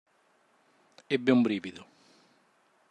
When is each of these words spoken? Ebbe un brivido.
Ebbe 1.15 1.31
un 1.31 1.43
brivido. 1.43 1.83